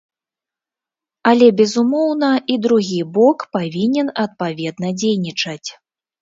[1.31, 5.69] Але, безумоўна, і другі бок павінен адпаведна дзейнічаць.